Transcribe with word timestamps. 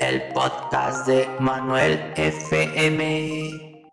el 0.00 0.32
podcast 0.32 1.06
de 1.06 1.28
Manuel 1.40 2.14
FM. 2.16 3.90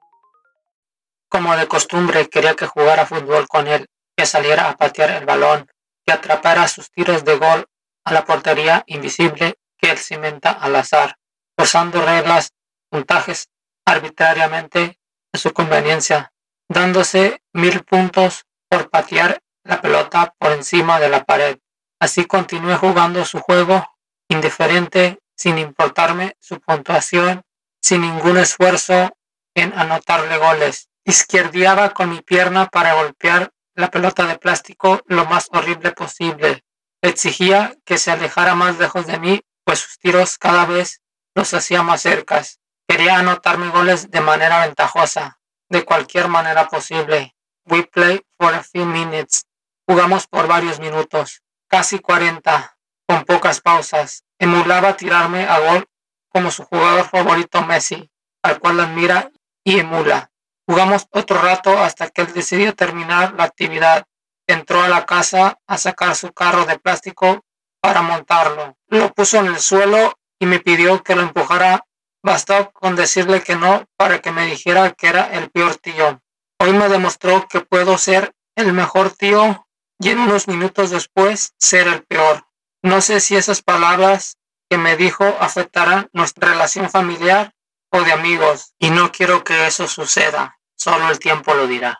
Como 1.30 1.56
de 1.56 1.68
costumbre, 1.68 2.30
quería 2.30 2.56
que 2.56 2.66
jugara 2.66 3.06
fútbol 3.06 3.46
con 3.48 3.68
él, 3.68 3.88
que 4.16 4.26
saliera 4.26 4.70
a 4.70 4.78
patear 4.78 5.12
el 5.12 5.26
balón, 5.26 5.68
que 6.06 6.14
atrapara 6.14 6.68
sus 6.70 6.90
tiros 6.92 7.26
de 7.26 7.38
gol 7.38 7.66
a 8.06 8.14
la 8.14 8.24
portería 8.24 8.84
invisible 8.88 9.56
que 9.78 9.92
él 9.92 9.98
cimenta 9.98 10.52
al 10.52 10.78
azar, 10.78 11.18
forzando 11.58 12.02
reglas, 12.02 12.54
puntajes 12.90 13.50
arbitrariamente 13.86 15.00
a 15.34 15.38
su 15.38 15.52
conveniencia, 15.52 16.32
dándose 16.70 17.44
mil 17.52 17.84
puntos 17.84 18.46
por 18.70 18.90
patear 18.90 19.42
la 19.66 19.82
pelota 19.82 20.34
por 20.40 20.54
encima 20.54 21.02
de 21.02 21.10
la 21.10 21.26
pared. 21.26 21.60
Así 22.00 22.26
continué 22.26 22.78
jugando 22.78 23.26
su 23.26 23.40
juego, 23.40 23.86
indiferente, 24.30 25.20
sin 25.38 25.58
importarme 25.58 26.36
su 26.40 26.60
puntuación, 26.60 27.44
sin 27.80 28.02
ningún 28.02 28.38
esfuerzo 28.38 29.16
en 29.56 29.72
anotarle 29.78 30.38
goles. 30.38 30.90
Izquierdeaba 31.06 31.94
con 31.94 32.10
mi 32.10 32.22
pierna 32.22 32.66
para 32.68 32.96
golpear 32.96 33.52
la 33.76 33.90
pelota 33.92 34.26
de 34.26 34.38
plástico 34.38 35.02
lo 35.06 35.26
más 35.26 35.48
horrible 35.52 35.92
posible. 35.92 36.66
Exigía 37.02 37.78
que 37.86 37.98
se 37.98 38.12
alejara 38.12 38.56
más 38.56 38.78
lejos 38.80 39.06
de 39.06 39.20
mí, 39.20 39.42
pues 39.64 39.80
sus 39.80 40.00
tiros 40.00 40.38
cada 40.38 40.66
vez 40.66 41.02
los 41.36 41.54
hacía 41.54 41.84
más 41.84 42.02
cercas. 42.02 42.60
Quería 42.88 43.20
anotarme 43.20 43.70
goles 43.70 44.10
de 44.10 44.22
manera 44.22 44.66
ventajosa, 44.66 45.40
de 45.70 45.86
cualquier 45.86 46.28
manera 46.28 46.68
posible. 46.68 47.36
We 47.66 47.84
play 47.84 48.22
for 48.40 48.54
a 48.54 48.64
few 48.64 48.86
minutes. 48.86 49.46
Jugamos 49.88 50.26
por 50.28 50.48
varios 50.48 50.80
minutos, 50.80 51.44
casi 51.68 52.00
40, 52.00 52.77
con 53.08 53.24
pocas 53.26 53.62
pausas. 53.62 54.24
Emulaba 54.40 54.98
tirarme 54.98 55.48
a 55.48 55.60
gol 55.60 55.88
como 56.30 56.52
su 56.52 56.64
jugador 56.66 57.06
favorito 57.06 57.64
Messi, 57.64 58.10
al 58.44 58.60
cual 58.60 58.80
admira 58.80 59.32
y 59.64 59.80
emula. 59.80 60.30
Jugamos 60.68 61.08
otro 61.12 61.42
rato 61.42 61.78
hasta 61.78 62.10
que 62.10 62.22
él 62.22 62.34
decidió 62.34 62.76
terminar 62.76 63.34
la 63.36 63.46
actividad. 63.46 64.06
Entró 64.48 64.82
a 64.82 64.90
la 64.90 65.06
casa 65.06 65.60
a 65.66 65.78
sacar 65.78 66.16
su 66.16 66.32
carro 66.34 66.66
de 66.66 66.78
plástico 66.78 67.44
para 67.82 68.02
montarlo. 68.02 68.78
Lo 68.88 69.14
puso 69.14 69.38
en 69.38 69.48
el 69.48 69.60
suelo 69.60 70.18
y 70.40 70.46
me 70.46 70.60
pidió 70.60 71.04
que 71.04 71.16
lo 71.16 71.22
empujara. 71.22 71.86
Bastó 72.24 72.72
con 72.72 72.96
decirle 72.96 73.42
que 73.42 73.56
no 73.56 73.86
para 73.96 74.20
que 74.20 74.32
me 74.32 74.46
dijera 74.46 74.92
que 74.92 75.08
era 75.08 75.32
el 75.32 75.50
peor 75.50 75.76
tío. 75.76 76.22
Hoy 76.60 76.74
me 76.74 76.90
demostró 76.90 77.48
que 77.48 77.62
puedo 77.62 77.98
ser 77.98 78.34
el 78.56 78.74
mejor 78.74 79.12
tío 79.12 79.68
y 80.00 80.10
en 80.10 80.20
unos 80.20 80.48
minutos 80.48 80.90
después 80.90 81.54
ser 81.58 81.88
el 81.88 82.04
peor. 82.04 82.47
No 82.88 83.02
sé 83.02 83.20
si 83.20 83.36
esas 83.36 83.62
palabras 83.62 84.38
que 84.70 84.78
me 84.78 84.96
dijo 84.96 85.26
afectarán 85.42 86.10
nuestra 86.14 86.52
relación 86.52 86.90
familiar 86.90 87.54
o 87.92 88.02
de 88.02 88.14
amigos 88.14 88.76
y 88.80 88.92
no 88.92 89.12
quiero 89.12 89.44
que 89.44 89.68
eso 89.68 89.90
suceda. 89.90 90.58
Solo 90.78 91.10
el 91.10 91.20
tiempo 91.20 91.54
lo 91.54 91.68
dirá. 91.68 92.00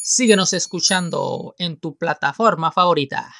Síguenos 0.00 0.52
escuchando 0.52 1.56
en 1.58 1.80
tu 1.80 1.96
plataforma 1.96 2.70
favorita. 2.70 3.34